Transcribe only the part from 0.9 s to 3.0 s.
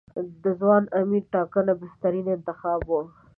امیر ټاکنه بهترین انتخاب و.